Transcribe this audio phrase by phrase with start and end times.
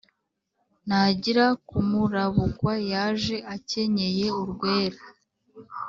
[0.85, 4.99] Ntangira kumurabukwa Yaje akenyeye urwera,